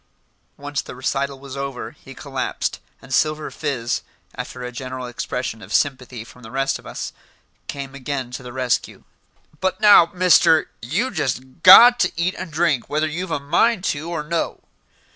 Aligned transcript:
Once 0.57 0.81
the 0.81 0.95
recital 0.95 1.37
was 1.39 1.55
over, 1.55 1.91
he 1.91 2.15
collapsed, 2.15 2.79
and 3.03 3.13
Silver 3.13 3.51
Fizz, 3.51 4.01
after 4.33 4.63
a 4.63 4.71
general 4.71 5.05
expression 5.05 5.61
of 5.61 5.71
sympathy 5.71 6.23
from 6.23 6.41
the 6.41 6.49
rest 6.49 6.79
of 6.79 6.87
us, 6.87 7.13
came 7.67 7.93
again 7.93 8.31
to 8.31 8.41
the 8.41 8.51
rescue. 8.51 9.03
"But 9.59 9.79
now, 9.79 10.09
Mister, 10.11 10.71
you 10.81 11.11
jest 11.11 11.61
got 11.61 11.99
to 11.99 12.11
eat 12.15 12.33
and 12.39 12.51
drink 12.51 12.89
whether 12.89 13.05
you've 13.05 13.29
a 13.29 13.39
mind 13.39 13.83
to, 13.93 14.09
or 14.09 14.23
no." 14.23 14.61